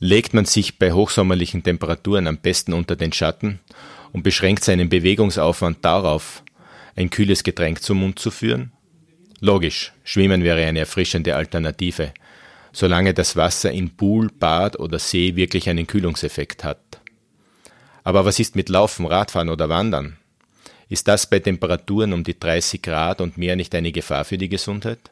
[0.00, 3.60] legt man sich bei hochsommerlichen Temperaturen am besten unter den Schatten
[4.12, 6.42] und beschränkt seinen Bewegungsaufwand darauf,
[6.96, 8.72] ein kühles Getränk zum Mund zu führen?
[9.40, 12.12] Logisch, Schwimmen wäre eine erfrischende Alternative,
[12.72, 17.00] solange das Wasser in Pool, Bad oder See wirklich einen Kühlungseffekt hat.
[18.04, 20.16] Aber was ist mit Laufen, Radfahren oder Wandern?
[20.88, 24.48] Ist das bei Temperaturen um die 30 Grad und mehr nicht eine Gefahr für die
[24.48, 25.10] Gesundheit?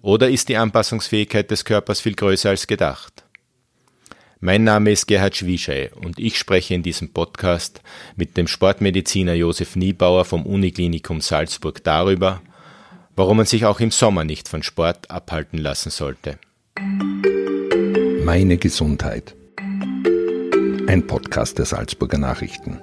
[0.00, 3.21] Oder ist die Anpassungsfähigkeit des Körpers viel größer als gedacht?
[4.44, 7.80] Mein Name ist Gerhard Schwischei und ich spreche in diesem Podcast
[8.16, 12.42] mit dem Sportmediziner Josef Niebauer vom Uniklinikum Salzburg darüber,
[13.14, 16.40] warum man sich auch im Sommer nicht von Sport abhalten lassen sollte.
[18.24, 19.36] Meine Gesundheit.
[20.88, 22.80] Ein Podcast der Salzburger Nachrichten.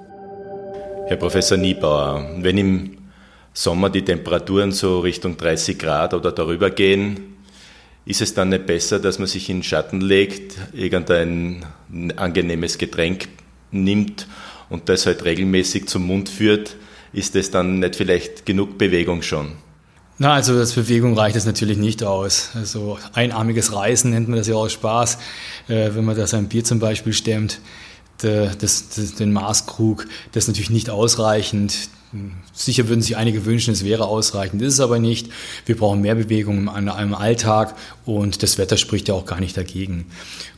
[1.08, 2.96] Herr Professor Niebauer, wenn im
[3.52, 7.36] Sommer die Temperaturen so Richtung 30 Grad oder darüber gehen,
[8.04, 11.64] ist es dann nicht besser, dass man sich in den Schatten legt, irgendein
[12.16, 13.28] angenehmes Getränk
[13.70, 14.26] nimmt
[14.68, 16.76] und das halt regelmäßig zum Mund führt?
[17.12, 19.52] Ist es dann nicht vielleicht genug Bewegung schon?
[20.18, 22.50] Na, also als Bewegung reicht es natürlich nicht aus.
[22.54, 25.18] Also einarmiges Reisen nennt man das ja aus Spaß,
[25.68, 27.60] äh, wenn man da sein Bier zum Beispiel stemmt.
[28.18, 31.88] Das, das, den Maßkrug, das ist natürlich nicht ausreichend.
[32.52, 35.28] Sicher würden sich einige wünschen, es wäre ausreichend, ist es aber nicht.
[35.64, 39.56] Wir brauchen mehr Bewegung in einem Alltag und das Wetter spricht ja auch gar nicht
[39.56, 40.06] dagegen.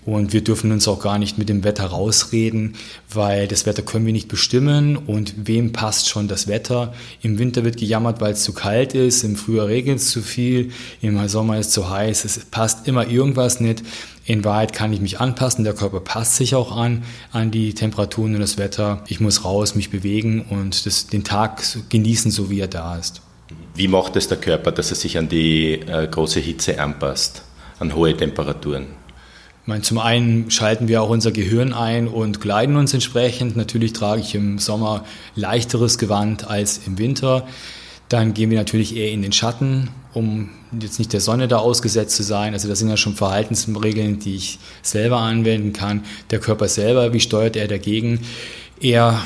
[0.05, 2.75] Und wir dürfen uns auch gar nicht mit dem Wetter rausreden,
[3.13, 6.95] weil das Wetter können wir nicht bestimmen und wem passt schon das Wetter.
[7.21, 10.73] Im Winter wird gejammert, weil es zu kalt ist, im Frühjahr regnet es zu viel,
[11.03, 13.85] im Sommer ist es zu heiß, es passt immer irgendwas nicht.
[14.25, 18.35] In Wahrheit kann ich mich anpassen, der Körper passt sich auch an, an die Temperaturen
[18.35, 19.03] und das Wetter.
[19.09, 21.42] Ich muss raus, mich bewegen und das, den Tag
[21.89, 23.23] genießen, so wie er da ist.
[23.75, 27.43] Wie macht es der Körper, dass er sich an die äh, große Hitze anpasst,
[27.79, 28.87] an hohe Temperaturen?
[29.63, 33.57] Ich meine, zum einen schalten wir auch unser Gehirn ein und kleiden uns entsprechend.
[33.57, 35.05] Natürlich trage ich im Sommer
[35.37, 37.47] leichteres Gewand als im Winter.
[38.09, 42.17] Dann gehen wir natürlich eher in den Schatten, um jetzt nicht der Sonne da ausgesetzt
[42.17, 42.55] zu sein.
[42.55, 46.03] Also das sind ja schon Verhaltensregeln, die ich selber anwenden kann.
[46.31, 48.21] Der Körper selber, wie steuert er dagegen?
[48.81, 49.23] Er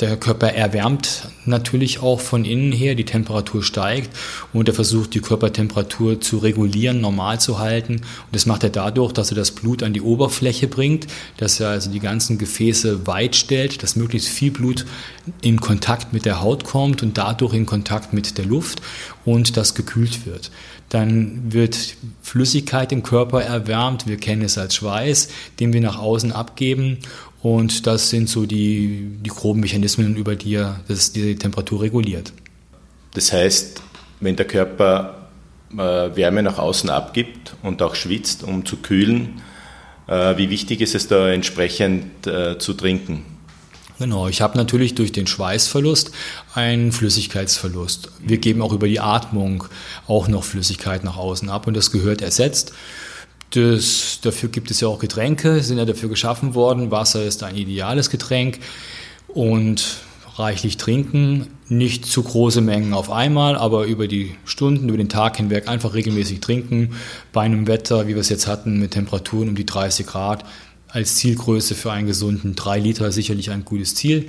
[0.00, 4.16] der Körper erwärmt natürlich auch von innen her, die Temperatur steigt
[4.52, 7.96] und er versucht die Körpertemperatur zu regulieren, normal zu halten.
[7.96, 11.06] Und das macht er dadurch, dass er das Blut an die Oberfläche bringt,
[11.36, 14.86] dass er also die ganzen Gefäße weit stellt, dass möglichst viel Blut
[15.42, 18.80] in Kontakt mit der Haut kommt und dadurch in Kontakt mit der Luft
[19.24, 20.50] und das gekühlt wird.
[20.88, 25.28] Dann wird Flüssigkeit im Körper erwärmt, wir kennen es als Schweiß,
[25.60, 26.98] den wir nach außen abgeben
[27.42, 32.32] und das sind so die, die groben Mechanismen, über die er das, die Temperatur reguliert.
[33.14, 33.82] Das heißt,
[34.20, 35.28] wenn der Körper
[35.72, 39.40] äh, Wärme nach außen abgibt und auch schwitzt, um zu kühlen,
[40.06, 43.24] äh, wie wichtig ist es da entsprechend äh, zu trinken?
[43.98, 46.10] Genau, ich habe natürlich durch den Schweißverlust
[46.54, 48.10] einen Flüssigkeitsverlust.
[48.20, 49.64] Wir geben auch über die Atmung
[50.06, 52.72] auch noch Flüssigkeit nach außen ab und das gehört ersetzt.
[53.50, 56.90] Das, dafür gibt es ja auch Getränke, sind ja dafür geschaffen worden.
[56.90, 58.60] Wasser ist ein ideales Getränk
[59.28, 59.98] und
[60.36, 65.36] reichlich trinken, nicht zu große Mengen auf einmal, aber über die Stunden, über den Tag
[65.36, 66.94] hinweg einfach regelmäßig trinken.
[67.32, 70.44] Bei einem Wetter, wie wir es jetzt hatten, mit Temperaturen um die 30 Grad,
[70.88, 74.28] als Zielgröße für einen gesunden 3 Liter sicherlich ein gutes Ziel.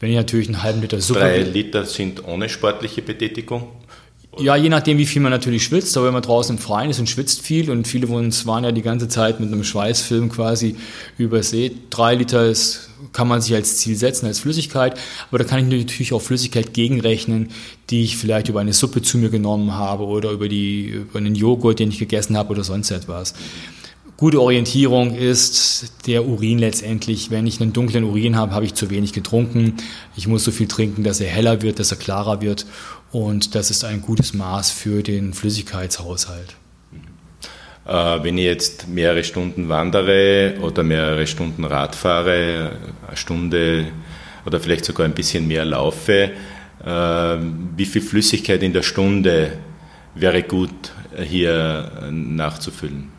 [0.00, 1.20] Wenn ich natürlich einen halben Liter Suppe...
[1.20, 3.68] 3 Liter sind ohne sportliche Betätigung?
[4.38, 7.00] Ja, je nachdem, wie viel man natürlich schwitzt, aber wenn man draußen im Freien ist
[7.00, 10.30] und schwitzt viel und viele von uns waren ja die ganze Zeit mit einem Schweißfilm
[10.30, 10.76] quasi
[11.18, 14.96] übersät, drei Liter ist, kann man sich als Ziel setzen, als Flüssigkeit,
[15.28, 17.50] aber da kann ich natürlich auch Flüssigkeit gegenrechnen,
[17.90, 21.34] die ich vielleicht über eine Suppe zu mir genommen habe oder über, die, über einen
[21.34, 23.34] Joghurt, den ich gegessen habe oder sonst etwas.
[24.20, 27.30] Gute Orientierung ist der Urin letztendlich.
[27.30, 29.78] Wenn ich einen dunklen Urin habe, habe ich zu wenig getrunken.
[30.14, 32.66] Ich muss so viel trinken, dass er heller wird, dass er klarer wird.
[33.12, 36.54] Und das ist ein gutes Maß für den Flüssigkeitshaushalt.
[37.86, 42.72] Äh, wenn ich jetzt mehrere Stunden wandere oder mehrere Stunden Rad fahre,
[43.08, 43.86] eine Stunde
[44.44, 46.30] oder vielleicht sogar ein bisschen mehr laufe,
[46.84, 47.36] äh,
[47.74, 49.56] wie viel Flüssigkeit in der Stunde
[50.14, 53.18] wäre gut hier nachzufüllen?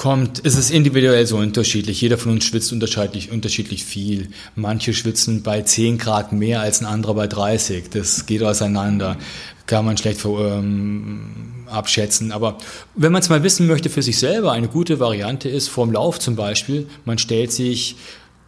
[0.00, 2.00] Kommt, ist es individuell so unterschiedlich.
[2.00, 4.30] Jeder von uns schwitzt unterschiedlich, unterschiedlich viel.
[4.54, 7.90] Manche schwitzen bei 10 Grad mehr als ein anderer bei 30.
[7.90, 9.18] Das geht auseinander.
[9.66, 12.32] Kann man schlecht ähm, abschätzen.
[12.32, 12.56] Aber
[12.94, 16.18] wenn man es mal wissen möchte für sich selber, eine gute Variante ist, vorm Lauf
[16.18, 17.96] zum Beispiel, man stellt sich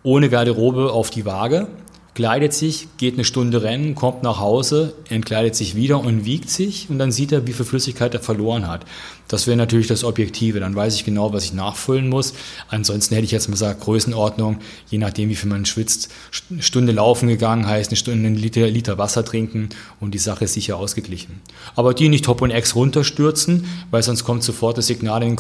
[0.03, 1.69] ohne Garderobe auf die Waage
[2.15, 6.91] kleidet sich, geht eine Stunde rennen, kommt nach Hause, entkleidet sich wieder und wiegt sich
[6.91, 8.85] und dann sieht er, wie viel Flüssigkeit er verloren hat.
[9.29, 10.61] Das wäre natürlich das Objektive.
[10.61, 12.35] Dann weiß ich genau, was ich nachfüllen muss.
[12.69, 14.59] Ansonsten hätte ich jetzt mal gesagt, Größenordnung,
[14.91, 16.11] je nachdem, wie viel man schwitzt.
[16.51, 19.71] Eine Stunde laufen gegangen heißt eine Stunde einen Liter, Liter Wasser trinken
[20.01, 21.41] und die Sache ist sicher ausgeglichen.
[21.75, 25.37] Aber die nicht Top und Ex runterstürzen, weil sonst kommt sofort das Signal den,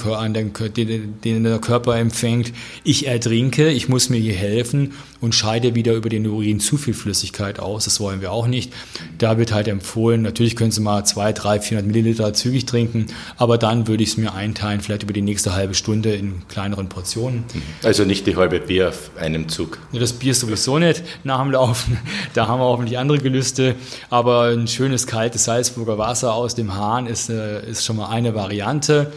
[0.76, 2.52] den, den der Körper empfängt,
[2.84, 6.94] ich ertrinke, ich muss mir hier helfen und scheide wieder über den Urin zu viel
[6.94, 7.84] Flüssigkeit aus.
[7.84, 8.72] Das wollen wir auch nicht.
[9.18, 13.06] Da wird halt empfohlen, natürlich können Sie mal zwei, drei, 400 Milliliter zügig trinken,
[13.36, 16.88] aber dann würde ich es mir einteilen, vielleicht über die nächste halbe Stunde in kleineren
[16.88, 17.44] Portionen.
[17.82, 19.78] Also nicht die halbe Bier auf einem Zug.
[19.92, 21.98] Das Bier sowieso nicht nach dem Laufen.
[22.34, 23.74] Da haben wir hoffentlich andere Gelüste.
[24.10, 28.34] Aber ein schönes kaltes Salzburger Wasser aus dem Hahn ist, äh, ist schon mal eine
[28.34, 29.12] Variante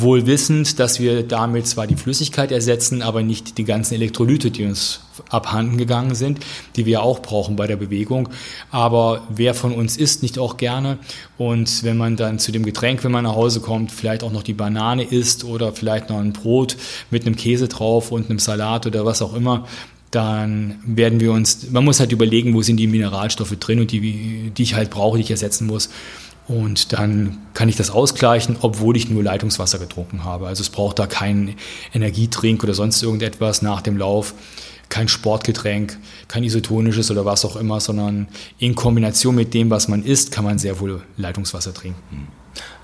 [0.00, 4.64] wohl wissend, dass wir damit zwar die Flüssigkeit ersetzen, aber nicht die ganzen Elektrolyte, die
[4.64, 5.00] uns
[5.30, 6.40] abhanden gegangen sind,
[6.76, 8.28] die wir auch brauchen bei der Bewegung.
[8.70, 10.98] Aber wer von uns isst nicht auch gerne?
[11.36, 14.42] Und wenn man dann zu dem Getränk, wenn man nach Hause kommt, vielleicht auch noch
[14.42, 16.76] die Banane isst oder vielleicht noch ein Brot
[17.10, 19.66] mit einem Käse drauf und einem Salat oder was auch immer,
[20.10, 24.50] dann werden wir uns, man muss halt überlegen, wo sind die Mineralstoffe drin und die,
[24.50, 25.90] die ich halt brauche, die ich ersetzen muss.
[26.48, 30.46] Und dann kann ich das ausgleichen, obwohl ich nur Leitungswasser getrunken habe.
[30.46, 31.56] Also es braucht da keinen
[31.92, 34.34] Energietrink oder sonst irgendetwas nach dem Lauf,
[34.88, 38.28] kein Sportgetränk, kein isotonisches oder was auch immer, sondern
[38.58, 42.00] in Kombination mit dem, was man isst, kann man sehr wohl Leitungswasser trinken.
[42.10, 42.26] Hm.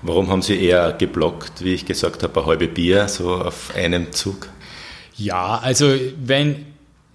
[0.03, 4.11] Warum haben Sie eher geblockt, wie ich gesagt habe, ein halbe Bier so auf einem
[4.11, 4.47] Zug?
[5.17, 5.91] Ja, also
[6.23, 6.65] wenn,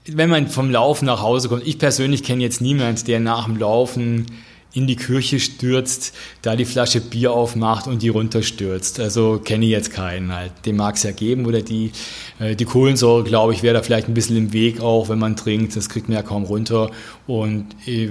[0.06, 3.56] wenn man vom Laufen nach Hause kommt, ich persönlich kenne jetzt niemanden, der nach dem
[3.56, 4.26] Laufen
[4.72, 9.00] in die Kirche stürzt, da die Flasche Bier aufmacht und die runterstürzt.
[9.00, 10.52] Also kenne ich jetzt keinen halt.
[10.64, 11.90] Den mag es ja geben oder die,
[12.38, 15.34] äh, die Kohlensäure, glaube ich, wäre da vielleicht ein bisschen im Weg auch, wenn man
[15.34, 15.75] trinkt.
[15.75, 16.90] Das kriegt man ja kaum runter.
[17.26, 18.11] Und äh,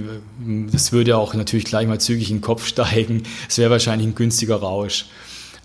[0.70, 3.22] das würde auch natürlich gleich mal zügig in den Kopf steigen.
[3.48, 5.06] Es wäre wahrscheinlich ein günstiger Rausch.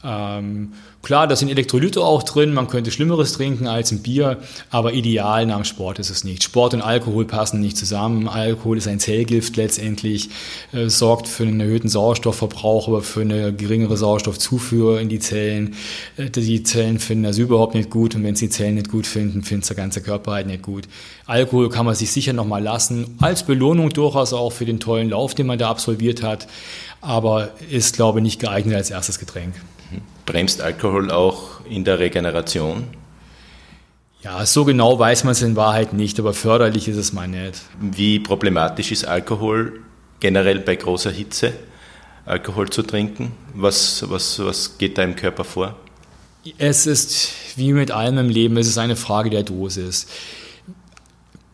[0.04, 0.74] Ähm,
[1.06, 4.40] klar, da sind Elektrolyte auch drin, man könnte Schlimmeres trinken als ein Bier,
[4.72, 6.44] aber ideal nach dem Sport ist es nicht.
[6.44, 8.28] Sport und Alkohol passen nicht zusammen.
[8.28, 10.30] Alkohol ist ein Zellgift letztendlich,
[10.74, 15.76] äh, sorgt für einen erhöhten Sauerstoffverbrauch, aber für eine geringere Sauerstoffzufuhr in die Zellen.
[16.18, 19.06] Äh, die Zellen finden das überhaupt nicht gut und wenn sie die Zellen nicht gut
[19.06, 20.86] finden, findet der ganze Körper halt nicht gut.
[21.28, 25.36] Alkohol kann man sich sicher nochmal lassen, als Belohnung durchaus auch für den tollen Lauf,
[25.36, 26.48] den man da absolviert hat,
[27.00, 29.54] aber ist, glaube ich, nicht geeignet als erstes Getränk.
[30.26, 32.88] Bremst Alkohol auch in der Regeneration?
[34.24, 37.62] Ja, so genau weiß man es in Wahrheit nicht, aber förderlich ist es mal nicht.
[37.80, 39.82] Wie problematisch ist Alkohol
[40.20, 41.54] generell bei großer Hitze,
[42.26, 43.34] Alkohol zu trinken?
[43.54, 45.76] Was, was, was geht da im Körper vor?
[46.58, 50.08] Es ist wie mit allem im Leben, es ist eine Frage der Dosis.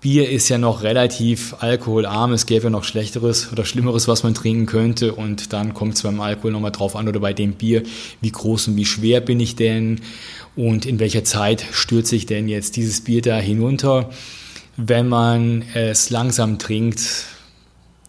[0.02, 2.34] Bier ist ja noch relativ alkoholarm.
[2.34, 5.14] Es gäbe ja noch Schlechteres oder Schlimmeres, was man trinken könnte.
[5.14, 7.84] Und dann kommt es beim Alkohol nochmal drauf an oder bei dem Bier,
[8.20, 10.02] wie groß und wie schwer bin ich denn
[10.56, 14.10] und in welcher Zeit stürze ich denn jetzt dieses Bier da hinunter.
[14.76, 17.26] Wenn man es langsam trinkt,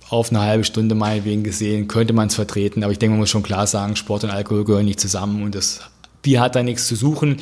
[0.09, 2.83] auf eine halbe Stunde meinetwegen gesehen, könnte man es vertreten.
[2.85, 5.55] Aber ich denke, man muss schon klar sagen, Sport und Alkohol gehören nicht zusammen und
[5.55, 5.81] das
[6.23, 7.39] Bier hat da nichts zu suchen.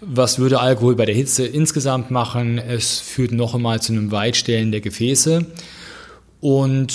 [0.00, 2.58] Was würde Alkohol bei der Hitze insgesamt machen?
[2.58, 5.46] Es führt noch einmal zu einem Weitstellen der Gefäße
[6.40, 6.92] und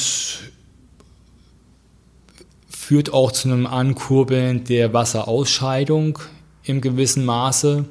[2.70, 6.20] führt auch zu einem Ankurbeln der Wasserausscheidung
[6.64, 7.86] im gewissen Maße,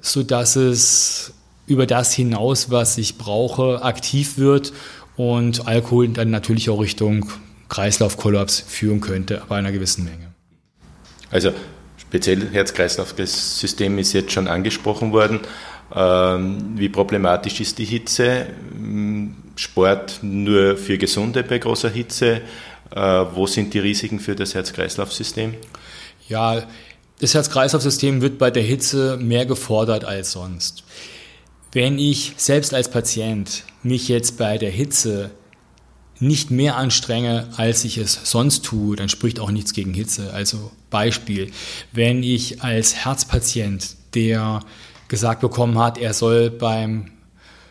[0.00, 1.34] sodass es
[1.66, 4.72] über das hinaus, was ich brauche, aktiv wird
[5.16, 7.30] und Alkohol dann natürlich auch Richtung
[7.68, 10.32] Kreislaufkollaps führen könnte, bei einer gewissen Menge.
[11.30, 11.52] Also
[12.14, 15.40] speziell Herz-Kreislauf-System ist jetzt schon angesprochen worden.
[15.92, 18.46] Ähm, wie problematisch ist die Hitze?
[19.56, 22.40] Sport nur für Gesunde bei großer Hitze?
[22.94, 23.00] Äh,
[23.34, 25.54] wo sind die Risiken für das Herz-Kreislauf-System?
[26.28, 26.62] Ja,
[27.18, 30.84] das Herz-Kreislauf-System wird bei der Hitze mehr gefordert als sonst.
[31.72, 35.32] Wenn ich selbst als Patient mich jetzt bei der Hitze
[36.20, 40.32] nicht mehr anstrenge, als ich es sonst tue, dann spricht auch nichts gegen Hitze.
[40.32, 41.50] Also Beispiel,
[41.92, 44.60] wenn ich als Herzpatient, der
[45.08, 47.10] gesagt bekommen hat, er soll beim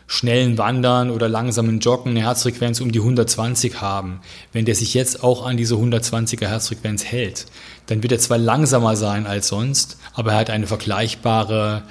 [0.06, 4.20] schnellen Wandern oder langsamen Joggen eine Herzfrequenz um die 120 haben,
[4.52, 7.46] wenn der sich jetzt auch an diese 120er Herzfrequenz hält,
[7.86, 11.84] dann wird er zwar langsamer sein als sonst, aber er hat eine vergleichbare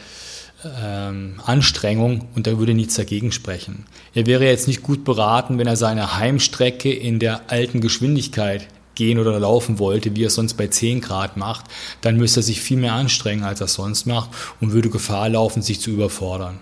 [0.81, 3.85] ähm, Anstrengung und da würde nichts dagegen sprechen.
[4.13, 9.19] Er wäre jetzt nicht gut beraten, wenn er seine Heimstrecke in der alten Geschwindigkeit gehen
[9.19, 11.65] oder laufen wollte, wie er es sonst bei 10 Grad macht,
[12.01, 14.29] dann müsste er sich viel mehr anstrengen, als er sonst macht
[14.61, 16.59] und würde Gefahr laufen, sich zu überfordern.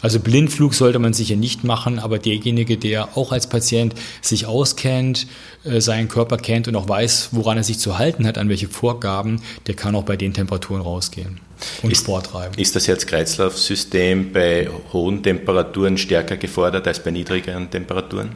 [0.00, 5.26] Also Blindflug sollte man sicher nicht machen, aber derjenige, der auch als Patient sich auskennt,
[5.64, 8.68] äh, seinen Körper kennt und auch weiß, woran er sich zu halten hat, an welche
[8.68, 11.40] Vorgaben, der kann auch bei den Temperaturen rausgehen
[11.82, 12.54] und ist, Sport treiben.
[12.58, 18.32] Ist das Herz-Kreislauf-System bei hohen Temperaturen stärker gefordert als bei niedrigeren Temperaturen?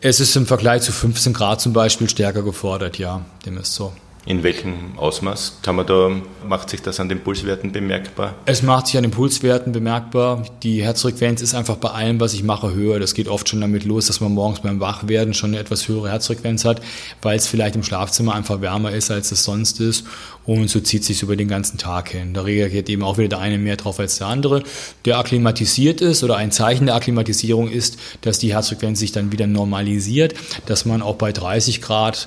[0.00, 3.92] Es ist im Vergleich zu 15 Grad zum Beispiel stärker gefordert, ja, dem ist so.
[4.28, 6.10] In welchem Ausmaß kann man da,
[6.48, 8.34] macht sich das an den Pulswerten bemerkbar?
[8.44, 10.42] Es macht sich an den Pulswerten bemerkbar.
[10.64, 12.98] Die Herzfrequenz ist einfach bei allem, was ich mache, höher.
[12.98, 16.10] Das geht oft schon damit los, dass man morgens beim Wachwerden schon eine etwas höhere
[16.10, 16.80] Herzfrequenz hat,
[17.22, 20.04] weil es vielleicht im Schlafzimmer einfach wärmer ist, als es sonst ist.
[20.44, 22.34] Und so zieht sich über den ganzen Tag hin.
[22.34, 24.64] Da reagiert eben auch wieder der eine mehr drauf als der andere.
[25.04, 29.46] Der akklimatisiert ist oder ein Zeichen der Akklimatisierung ist, dass die Herzfrequenz sich dann wieder
[29.46, 30.34] normalisiert,
[30.66, 32.26] dass man auch bei 30 Grad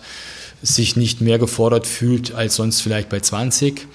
[0.62, 3.88] sich nicht mehr gefordert fühlt als sonst vielleicht bei 20.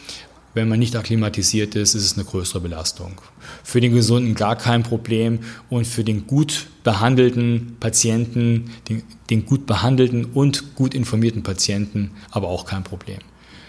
[0.55, 3.21] Wenn man nicht akklimatisiert ist, ist es eine größere Belastung.
[3.65, 9.67] Für den Gesunden gar kein Problem und für den gut behandelten Patienten, den, den gut
[9.67, 13.19] behandelten und gut informierten Patienten aber auch kein Problem.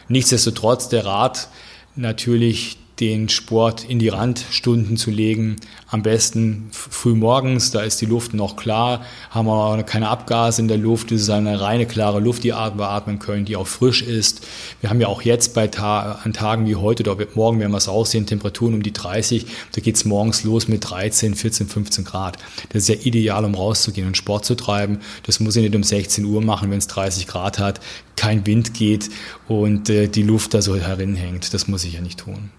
[0.08, 1.50] Nichtsdestotrotz der Rat
[1.96, 5.58] natürlich den Sport in die Randstunden zu legen.
[5.88, 10.68] Am besten früh morgens, da ist die Luft noch klar, haben wir keine Abgase in
[10.68, 14.02] der Luft, es ist eine reine, klare Luft, die wir atmen können, die auch frisch
[14.02, 14.46] ist.
[14.80, 17.78] Wir haben ja auch jetzt bei Ta an Tagen wie heute oder morgen werden wir
[17.78, 22.06] es aussehen, Temperaturen um die 30, da geht es morgens los mit 13, 14, 15
[22.06, 22.38] Grad.
[22.70, 25.00] Das ist ja ideal, um rauszugehen und Sport zu treiben.
[25.24, 27.82] Das muss ich nicht um 16 Uhr machen, wenn es 30 Grad hat,
[28.16, 29.10] kein Wind geht
[29.48, 31.54] und äh, die Luft da so herinhängt.
[31.54, 32.52] Das muss ich ja nicht tun.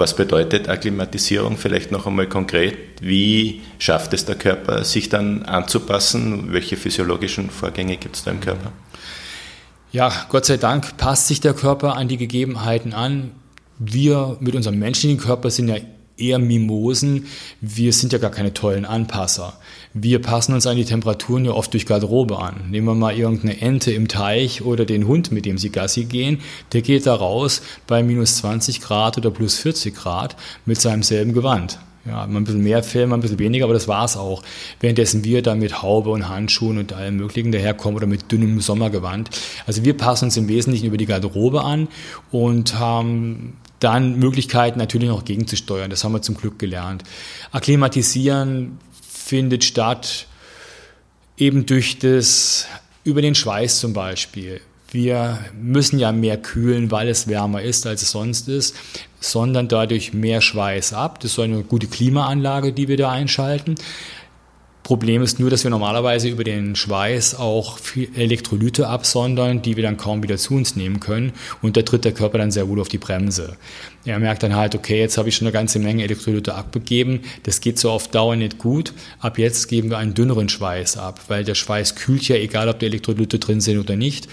[0.00, 2.74] Was bedeutet Akklimatisierung vielleicht noch einmal konkret?
[3.02, 6.54] Wie schafft es der Körper, sich dann anzupassen?
[6.54, 8.72] Welche physiologischen Vorgänge gibt es da im Körper?
[9.92, 13.32] Ja, Gott sei Dank passt sich der Körper an die Gegebenheiten an.
[13.78, 15.76] Wir mit unserem menschlichen Körper sind ja
[16.20, 17.26] eher Mimosen.
[17.60, 19.54] Wir sind ja gar keine tollen Anpasser.
[19.92, 22.70] Wir passen uns an die Temperaturen ja oft durch Garderobe an.
[22.70, 26.38] Nehmen wir mal irgendeine Ente im Teich oder den Hund, mit dem sie Gassi gehen.
[26.72, 31.32] Der geht da raus bei minus 20 Grad oder plus 40 Grad mit seinem selben
[31.32, 31.78] Gewand.
[32.10, 34.42] Ja, mal ein bisschen mehr mal ein bisschen weniger, aber das war es auch.
[34.80, 39.30] Währenddessen wir da mit Haube und Handschuhen und allem Möglichen daherkommen oder mit dünnem Sommergewand.
[39.64, 41.86] Also wir passen uns im Wesentlichen über die Garderobe an
[42.32, 45.88] und haben dann Möglichkeiten natürlich noch gegenzusteuern.
[45.88, 47.04] Das haben wir zum Glück gelernt.
[47.52, 50.26] Akklimatisieren findet statt
[51.36, 52.66] eben durch das,
[53.04, 54.60] über den Schweiß zum Beispiel.
[54.92, 58.74] Wir müssen ja mehr kühlen, weil es wärmer ist, als es sonst ist,
[59.20, 61.20] sondern dadurch mehr Schweiß ab.
[61.20, 63.76] Das ist eine gute Klimaanlage, die wir da einschalten.
[64.90, 67.78] Problem ist nur, dass wir normalerweise über den Schweiß auch
[68.16, 71.30] Elektrolyte absondern, die wir dann kaum wieder zu uns nehmen können.
[71.62, 73.56] Und da tritt der Körper dann sehr wohl auf die Bremse.
[74.04, 77.20] Er merkt dann halt, okay, jetzt habe ich schon eine ganze Menge Elektrolyte abgegeben.
[77.44, 78.92] Das geht so auf Dauer nicht gut.
[79.20, 82.80] Ab jetzt geben wir einen dünneren Schweiß ab, weil der Schweiß kühlt ja, egal ob
[82.80, 84.26] die Elektrolyte drin sind oder nicht.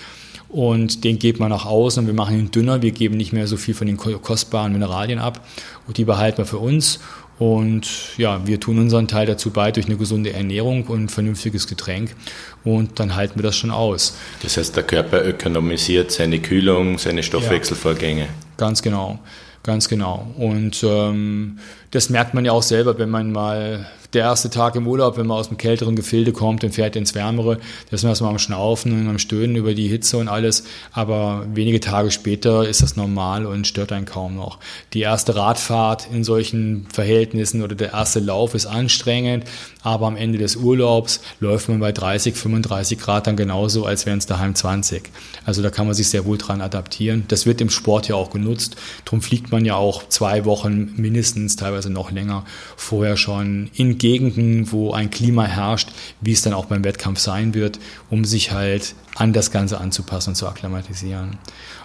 [0.50, 2.82] Und den geht man nach außen und wir machen ihn dünner.
[2.82, 5.46] Wir geben nicht mehr so viel von den kostbaren Mineralien ab.
[5.88, 7.00] Und die behalten wir für uns.
[7.40, 11.68] Und ja, wir tun unseren Teil dazu bei durch eine gesunde Ernährung und ein vernünftiges
[11.68, 12.16] Getränk.
[12.64, 14.18] Und dann halten wir das schon aus.
[14.42, 18.24] Das heißt, der Körper ökonomisiert seine Kühlung, seine Stoffwechselvorgänge.
[18.24, 18.28] Ja,
[18.58, 19.20] ganz genau.
[19.64, 20.34] Ganz genau.
[20.38, 21.60] Und ähm,
[21.92, 25.28] das merkt man ja auch selber, wenn man mal der erste Tag im Urlaub, wenn
[25.28, 27.58] man aus dem kälteren Gefilde kommt und fährt ins Wärmere,
[27.90, 30.64] da ist man erstmal am Schnaufen und am Stöhnen über die Hitze und alles.
[30.92, 34.60] Aber wenige Tage später ist das normal und stört einen kaum noch.
[34.94, 39.44] Die erste Radfahrt in solchen Verhältnissen oder der erste Lauf ist anstrengend,
[39.84, 44.20] aber am Ende des Urlaubs läuft man bei 30, 35 Grad dann genauso, als wären
[44.20, 45.04] es daheim 20.
[45.46, 47.26] Also da kann man sich sehr wohl dran adaptieren.
[47.28, 48.78] Das wird im Sport ja auch genutzt.
[49.06, 52.44] Darum fliegt man ja auch zwei Wochen mindestens, teilweise noch länger,
[52.76, 55.90] vorher schon in Gegenden, wo ein Klima herrscht,
[56.22, 57.80] wie es dann auch beim Wettkampf sein wird,
[58.10, 61.38] um sich halt an das Ganze anzupassen und zu akklimatisieren.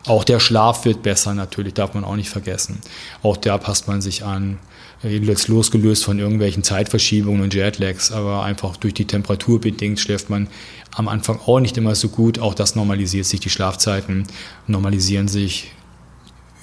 [0.06, 2.80] Auch der Schlaf wird besser natürlich, darf man auch nicht vergessen.
[3.22, 4.58] Auch da passt man sich an,
[5.02, 10.48] jetzt losgelöst von irgendwelchen Zeitverschiebungen und Jetlags, aber einfach durch die Temperatur bedingt schläft man
[10.92, 12.38] am Anfang auch nicht immer so gut.
[12.38, 14.26] Auch das normalisiert sich, die Schlafzeiten
[14.66, 15.72] normalisieren sich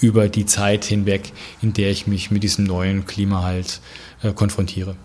[0.02, 3.82] über die Zeit hinweg, in der ich mich mit diesem neuen Klima halt
[4.24, 4.96] äh, konfrontiere.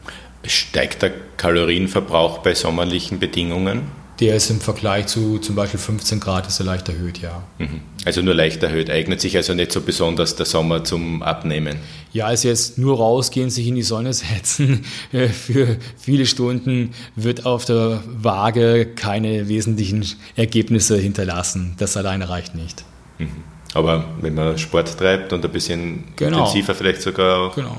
[0.46, 3.82] Steigt der Kalorienverbrauch bei sommerlichen Bedingungen?
[4.20, 7.42] Der ist im Vergleich zu zum Beispiel 15 Grad ist er leicht erhöht, ja.
[7.58, 7.80] Mhm.
[8.04, 11.78] Also nur leicht erhöht, eignet sich also nicht so besonders der Sommer zum Abnehmen.
[12.12, 17.44] Ja, also jetzt nur rausgehen, sich in die Sonne setzen äh, für viele Stunden wird
[17.44, 21.74] auf der Waage keine wesentlichen Ergebnisse hinterlassen.
[21.78, 22.84] Das alleine reicht nicht.
[23.18, 23.42] Mhm.
[23.74, 26.38] Aber wenn man Sport treibt und ein bisschen genau.
[26.38, 27.76] intensiver vielleicht sogar, genau.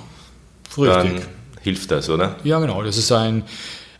[0.77, 1.21] dann
[1.61, 2.35] hilft das, oder?
[2.43, 2.83] Ja, genau.
[2.83, 3.43] Das ist ein,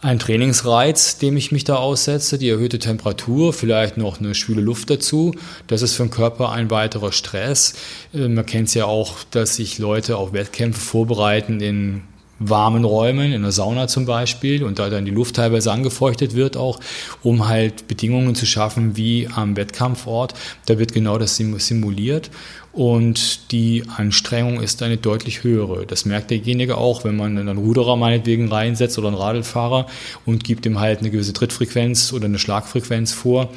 [0.02, 4.90] ein Trainingsreiz, dem ich mich da aussetze, die erhöhte Temperatur, vielleicht noch eine schwüle Luft
[4.90, 5.34] dazu.
[5.68, 7.76] Das ist für den Körper ein weiterer Stress.
[8.14, 12.04] Äh, man kennt es ja auch, dass sich Leute auf Wettkämpfe vorbereiten in
[12.40, 16.58] warmen Räumen, in der Sauna zum Beispiel, und da dann die Luft teilweise angefeuchtet wird
[16.58, 16.80] auch,
[17.24, 20.34] um halt Bedingungen zu schaffen wie am Wettkampfort.
[20.66, 22.30] Da wird genau das simuliert
[22.76, 25.86] und die Anstrengung ist eine deutlich höhere.
[25.86, 29.88] Das merkt derjenige auch, wenn man einen Ruderer meinetwegen reinsetzt oder einen Radlfahrer
[30.26, 33.50] und gibt ihm halt eine gewisse Trittfrequenz oder eine Schlagfrequenz vor,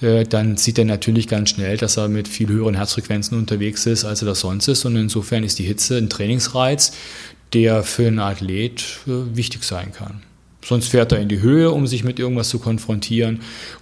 [0.00, 4.04] äh, dann sieht er natürlich ganz schnell, dass er mit viel höheren Herzfrequenzen unterwegs ist,
[4.04, 4.84] als er das sonst ist.
[4.84, 6.92] Und insofern ist die Hitze ein Trainingsreiz,
[7.54, 10.22] der für einen Athlet äh, wichtig sein kann.
[10.64, 13.40] Sonst fährt er in die Höhe, um sich mit irgendwas zu konfrontieren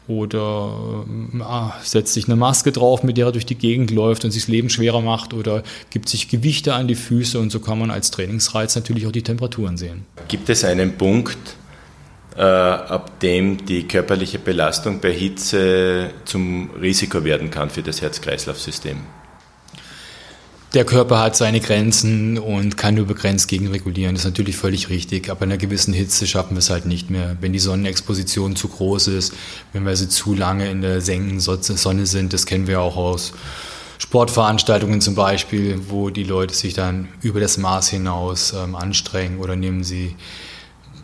[0.09, 4.31] oder äh, setzt sich eine Maske drauf, mit der er durch die Gegend läuft und
[4.31, 7.79] sich das Leben schwerer macht oder gibt sich Gewichte an die Füße und so kann
[7.79, 10.07] man als Trainingsreiz natürlich auch die Temperaturen sehen.
[10.29, 11.57] Gibt es einen Punkt,
[12.37, 18.97] äh, ab dem die körperliche Belastung bei Hitze zum Risiko werden kann für das Herz-Kreislauf-System?
[20.75, 24.15] Der Körper hat seine Grenzen und kann nur begrenzt gegenregulieren.
[24.15, 25.29] Das ist natürlich völlig richtig.
[25.29, 27.37] Aber in einer gewissen Hitze schaffen wir es halt nicht mehr.
[27.41, 29.35] Wenn die Sonnenexposition zu groß ist,
[29.73, 33.33] wenn wir sie zu lange in der senken Sonne sind, das kennen wir auch aus
[33.99, 39.57] Sportveranstaltungen zum Beispiel, wo die Leute sich dann über das Maß hinaus ähm, anstrengen oder
[39.57, 40.15] nehmen sie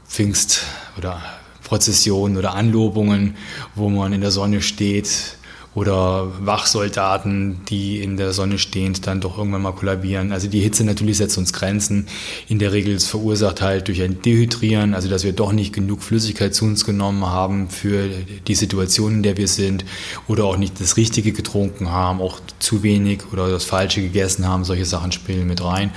[0.08, 0.62] Pfingst-
[0.96, 1.20] oder
[1.62, 3.36] Prozessionen oder Anlobungen,
[3.74, 5.35] wo man in der Sonne steht,
[5.76, 10.32] oder Wachsoldaten, die in der Sonne stehend dann doch irgendwann mal kollabieren.
[10.32, 12.06] Also die Hitze natürlich setzt uns Grenzen.
[12.48, 16.02] In der Regel ist verursacht halt durch ein Dehydrieren, also dass wir doch nicht genug
[16.02, 18.08] Flüssigkeit zu uns genommen haben für
[18.48, 19.84] die Situation, in der wir sind
[20.26, 24.64] oder auch nicht das Richtige getrunken haben, auch zu wenig oder das Falsche gegessen haben.
[24.64, 25.90] Solche Sachen spielen mit rein.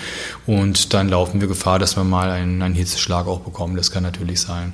[0.46, 3.78] Und dann laufen wir Gefahr, dass wir mal einen, einen Hitzeschlag auch bekommen.
[3.78, 4.74] Das kann natürlich sein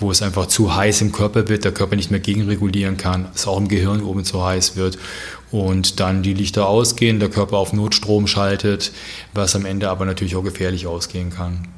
[0.00, 3.46] wo es einfach zu heiß im Körper wird, der Körper nicht mehr gegenregulieren kann, es
[3.46, 4.98] auch im Gehirn oben zu heiß wird
[5.50, 8.92] und dann die Lichter ausgehen, der Körper auf Notstrom schaltet,
[9.34, 11.68] was am Ende aber natürlich auch gefährlich ausgehen kann.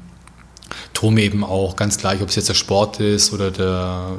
[0.93, 4.11] Drum eben auch ganz gleich, ob es jetzt der Sport ist oder der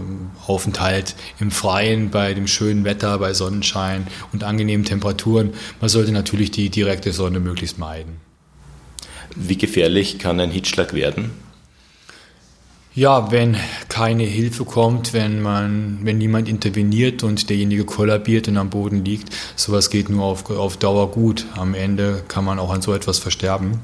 [0.46, 5.54] Aufenthalt im Freien bei dem schönen Wetter, bei Sonnenschein und angenehmen Temperaturen.
[5.80, 8.16] Man sollte natürlich die direkte Sonne möglichst meiden.
[9.36, 11.32] Wie gefährlich kann ein Hitzschlag werden?
[12.96, 13.56] Ja, wenn
[13.88, 19.34] keine Hilfe kommt, wenn man, wenn niemand interveniert und derjenige kollabiert und am Boden liegt,
[19.56, 21.44] sowas geht nur auf, auf Dauer gut.
[21.56, 23.80] Am Ende kann man auch an so etwas versterben.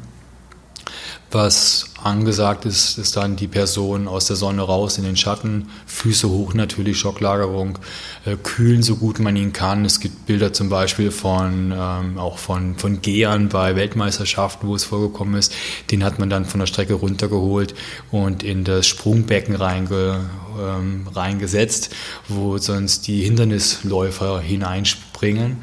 [1.33, 6.29] Was angesagt ist, ist dann die Person aus der Sonne raus in den Schatten, Füße
[6.29, 7.79] hoch natürlich, Schocklagerung,
[8.25, 9.85] äh, kühlen so gut man ihn kann.
[9.85, 14.85] Es gibt Bilder zum Beispiel von ähm, auch von, von Gehern bei Weltmeisterschaften, wo es
[14.85, 15.53] vorgekommen ist.
[15.91, 17.75] Den hat man dann von der Strecke runtergeholt
[18.11, 21.91] und in das Sprungbecken reinge, ähm, reingesetzt,
[22.29, 25.59] wo sonst die Hindernisläufer hineinspringen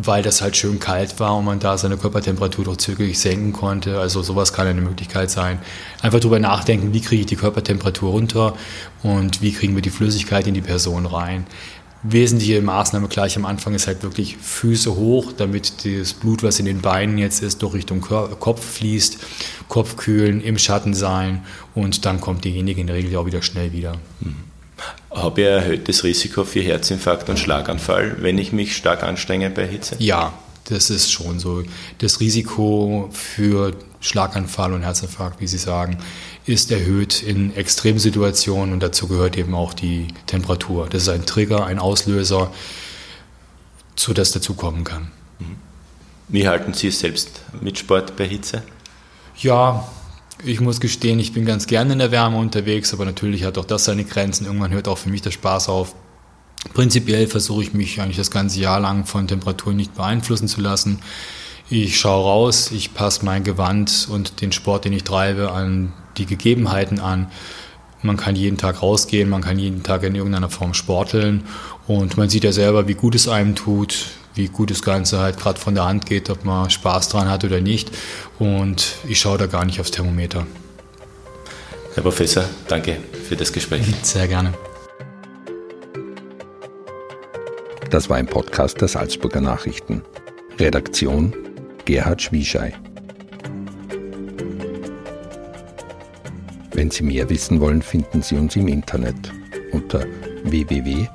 [0.00, 3.98] weil das halt schön kalt war und man da seine Körpertemperatur doch zügig senken konnte.
[3.98, 5.58] Also sowas kann eine Möglichkeit sein.
[6.00, 8.54] Einfach darüber nachdenken, wie kriege ich die Körpertemperatur runter
[9.02, 11.48] und wie kriegen wir die Flüssigkeit in die Person rein.
[12.04, 16.66] Wesentliche Maßnahme gleich am Anfang ist halt wirklich Füße hoch, damit das Blut, was in
[16.66, 19.18] den Beinen jetzt ist, durch Richtung Kopf fließt,
[19.66, 23.72] Kopf kühlen, im Schatten sein und dann kommt diejenige in der Regel auch wieder schnell
[23.72, 23.94] wieder.
[24.20, 24.36] Mhm.
[25.10, 29.66] Habe ich ein erhöhtes Risiko für Herzinfarkt und Schlaganfall, wenn ich mich stark anstrenge bei
[29.66, 29.96] Hitze?
[29.98, 30.32] Ja,
[30.64, 31.62] das ist schon so.
[31.98, 35.98] Das Risiko für Schlaganfall und Herzinfarkt, wie Sie sagen,
[36.46, 40.88] ist erhöht in Extremsituationen und dazu gehört eben auch die Temperatur.
[40.88, 42.52] Das ist ein Trigger, ein Auslöser,
[43.96, 45.10] sodass dazu kommen kann.
[45.38, 45.56] Mhm.
[46.28, 48.62] Wie halten Sie es selbst mit Sport bei Hitze?
[49.38, 49.88] Ja,
[50.44, 53.64] ich muss gestehen, ich bin ganz gerne in der Wärme unterwegs, aber natürlich hat auch
[53.64, 54.46] das seine Grenzen.
[54.46, 55.94] Irgendwann hört auch für mich der Spaß auf.
[56.74, 61.00] Prinzipiell versuche ich mich eigentlich das ganze Jahr lang von Temperaturen nicht beeinflussen zu lassen.
[61.70, 66.26] Ich schaue raus, ich passe mein Gewand und den Sport, den ich treibe, an die
[66.26, 67.28] Gegebenheiten an.
[68.02, 71.44] Man kann jeden Tag rausgehen, man kann jeden Tag in irgendeiner Form sporteln
[71.86, 75.38] und man sieht ja selber, wie gut es einem tut, wie gut das Ganze halt
[75.38, 77.90] gerade von der Hand geht, ob man Spaß dran hat oder nicht.
[78.38, 80.46] Und ich schaue da gar nicht aufs Thermometer.
[81.94, 83.84] Herr Professor, danke für das Gespräch.
[84.02, 84.54] Sehr gerne.
[87.90, 90.02] Das war ein Podcast der Salzburger Nachrichten.
[90.58, 91.32] Redaktion
[91.84, 92.74] Gerhard Schwieschei.
[96.72, 99.32] Wenn Sie mehr wissen wollen, finden Sie uns im Internet
[99.72, 100.04] unter
[100.44, 101.08] www.sn.at.